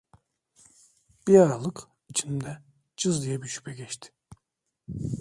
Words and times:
Bir 1.27 1.39
aralık 1.39 1.87
içimden 2.09 2.63
cız 2.97 3.25
diye 3.25 3.41
bir 3.41 3.47
şüphe 3.47 3.73
geçti: 3.73 4.11